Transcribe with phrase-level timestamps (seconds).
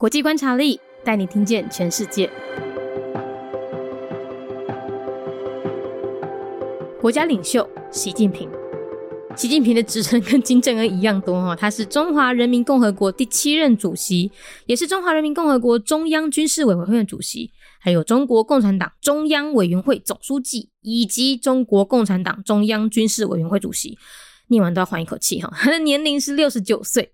[0.00, 2.30] 国际观察力带你听见全世界。
[7.00, 8.48] 国家领袖习近平，
[9.34, 14.30] 习近平的职称跟金正恩一样多哈，他是中华人民共和国第七任主席，
[14.66, 23.98] 也是中华人民共和国中央军事委员会的主席，还有中国共产党中央委员会总书记，以及中国共产党中央军事委员会主席。
[24.50, 27.10] 念完都要缓一口气哈，他 的年龄是六十九岁。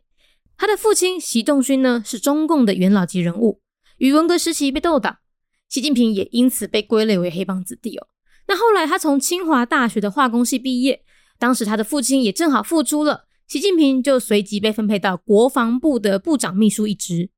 [0.57, 3.61] 他的父亲习仲勋呢是中共的元老级人物，
[3.99, 5.19] 与文革时期被斗倒，
[5.69, 8.07] 习近平也因此被归类为黑帮子弟哦。
[8.47, 11.03] 那后来他从清华大学的化工系毕业，
[11.39, 17.31] 当时他的父亲也正好复出了，习近平就随即被分配到国防部的部长秘书一职。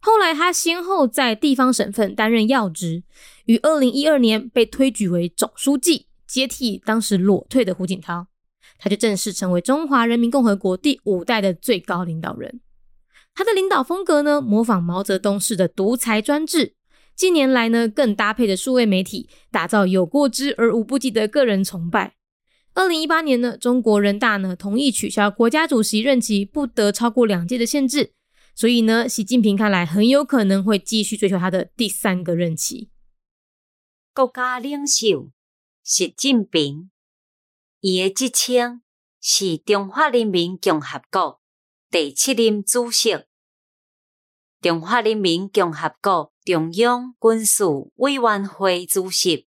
[0.00, 3.02] 后来他先后在地方省份担任要职，
[3.46, 8.26] 于二零一二年被推举为总书记，接替当时裸退的胡锦涛。
[8.78, 12.60] 他就正式成为中华人民共和国第五代的最高领导人。
[13.34, 16.74] 他的领导风格呢，模仿毛泽东式的独裁专制。
[17.14, 22.16] 近年来呢，更搭配的数位媒体，打造有过之而无不及的个人崇拜。
[22.74, 28.12] 二零一八年呢，中国人大呢同意取消国家主席任期不得超过两届的限制，
[28.54, 32.90] 所以呢，习近平看来很有可能会继续追求他的第三个任期。
[34.14, 35.30] 国家领袖
[35.82, 36.91] 习近平。
[37.84, 38.80] 伊诶职称
[39.20, 41.40] 是中华人民共和国
[41.90, 43.24] 第七任主席，
[44.60, 47.64] 中华人民共和国中央军事
[47.96, 49.48] 委员会主席，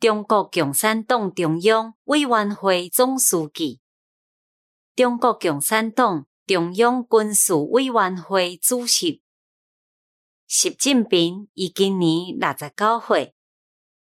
[0.00, 3.82] 中国共产党中央委员会总书记，
[4.94, 9.20] 中国共产党中央军事委员会主席。
[10.46, 13.34] 习近平伊今年六十九岁，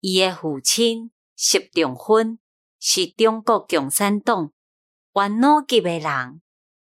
[0.00, 2.38] 伊诶父亲习仲勋。
[2.80, 4.52] 是中国共产党
[5.14, 6.40] 元老级诶人，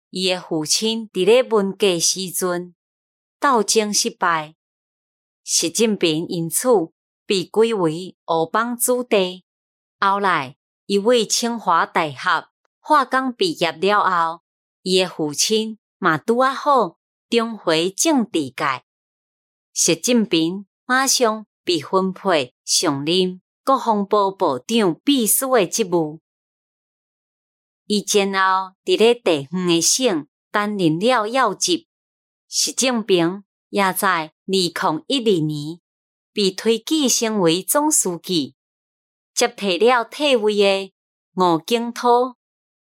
[0.09, 2.75] 伊诶父亲伫咧文革时阵
[3.39, 4.55] 斗争失败，
[5.43, 6.67] 习近平因此
[7.25, 9.45] 被归为乌帮子弟。
[9.99, 12.49] 后来，伊位清华大学
[12.79, 14.41] 化工毕业了后，
[14.81, 16.97] 伊诶父亲嘛拄啊好
[17.29, 18.83] 重回政治界，
[19.73, 23.41] 习近平马上被分配上任。
[23.69, 26.21] 国防部部长秘书的职务，
[27.85, 31.85] 伊前后伫咧地方的省担任了要职。
[32.47, 35.79] 习近平也在二零一二年
[36.33, 38.55] 被推举成为总书记，
[39.35, 40.91] 接替了退位的
[41.35, 42.37] 吴景涛，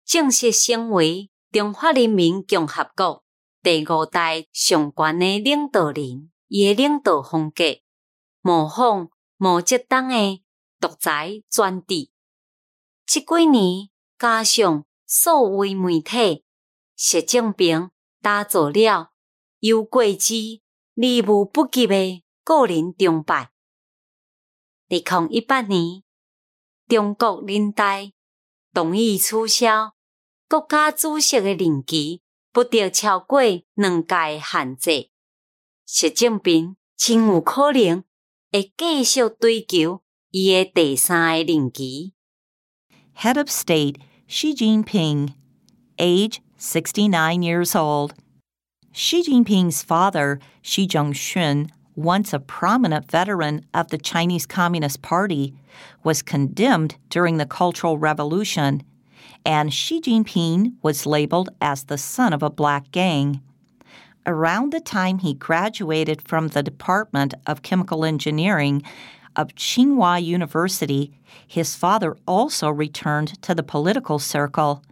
[0.04, 3.24] 正式成为中华人民共和国
[3.64, 6.30] 第五代上悬的领导人。
[6.46, 7.64] 伊的领导风格
[8.42, 10.44] 模仿毛泽东的。
[10.80, 12.10] 独裁专制，
[13.04, 16.44] 这几年加上数位媒体，
[16.94, 17.90] 习近平
[18.22, 19.12] 打造了
[19.58, 20.60] 有过之
[20.94, 23.50] 而无不及的个人崇拜。
[24.88, 26.02] 二零一八年，
[26.86, 27.98] 中国人大
[28.72, 29.94] 同意取消
[30.48, 32.22] 国家主席的任期
[32.52, 33.40] 不得超过
[33.74, 35.10] 两届限制。
[35.84, 38.04] 习近平真有可能
[38.52, 40.02] 会继续追求。
[43.14, 43.96] Head of State
[44.26, 45.32] Xi Jinping,
[45.98, 48.12] age 69 years old.
[48.92, 55.54] Xi Jinping's father, Xi Zhongxun, once a prominent veteran of the Chinese Communist Party,
[56.04, 58.82] was condemned during the Cultural Revolution,
[59.46, 63.40] and Xi Jinping was labeled as the son of a black gang.
[64.26, 68.82] Around the time he graduated from the Department of Chemical Engineering,
[69.38, 71.12] of Tsinghua University,
[71.47, 74.82] his father also returned to the political circle.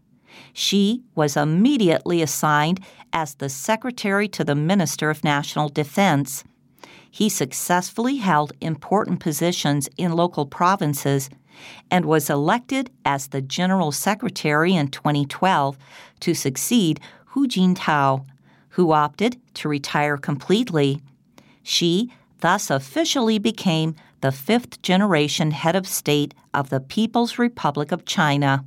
[0.53, 2.81] She was immediately assigned
[3.13, 6.45] as the secretary to the Minister of National Defense.
[7.11, 11.29] He successfully held important positions in local provinces
[11.91, 15.77] and was elected as the General Secretary in 2012
[16.21, 18.25] to succeed Hu Jintao,
[18.71, 21.01] who opted to retire completely.
[21.63, 23.97] She thus officially became
[24.27, 28.65] the fifth generation head of state of the People's Republic of China.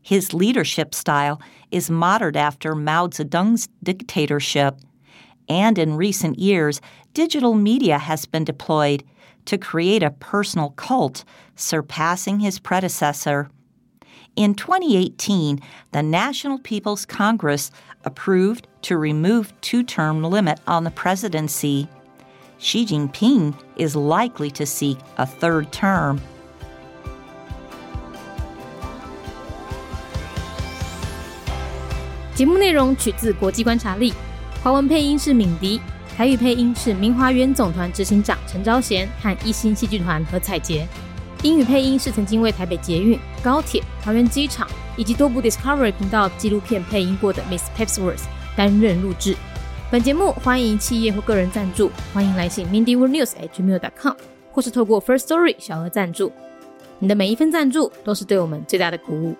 [0.00, 1.38] His leadership style
[1.70, 4.78] is modeled after Mao Zedong's dictatorship,
[5.50, 6.80] and in recent years,
[7.12, 9.04] digital media has been deployed
[9.44, 11.24] to create a personal cult
[11.56, 13.50] surpassing his predecessor.
[14.34, 15.60] In 2018,
[15.92, 17.70] the National People's Congress
[18.06, 21.86] approved to remove two-term limit on the presidency.
[22.63, 26.19] Xi Jinping is likely to seek a third term.
[32.35, 34.13] 节目内容取自国际观察力。
[34.63, 35.79] 华文配音是敏迪，
[36.15, 40.87] 台语配音是明华园总团执行长陈昭贤和一星戏剧团何彩杰。
[41.43, 44.67] 英语配音是曾经为台北捷运、高铁、桃园机场
[44.97, 48.23] 以及多部 Discovery 频道纪录片配音过的 Miss Pepsworth
[48.55, 49.37] 担任录制。
[49.94, 54.14] 本节目欢迎企业或个人赞助，欢迎来信 mindyworldnews@gmail.com，
[54.50, 56.32] 或是透过 First Story 小额赞助。
[56.98, 59.36] 你的每一份赞助都是对我们最大的鼓舞。